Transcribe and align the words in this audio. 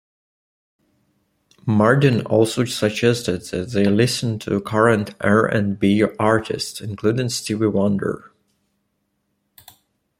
Mardin 1.67 2.25
also 2.25 2.65
suggested 2.65 3.39
they 3.51 3.83
listen 3.85 4.39
to 4.39 4.59
current 4.59 5.13
R 5.21 5.45
and 5.45 5.77
B 5.77 6.03
artists 6.17 6.81
including 6.81 7.29
Stevie 7.29 7.67
Wonder. 7.67 8.31